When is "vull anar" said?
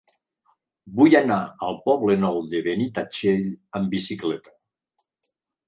1.01-1.37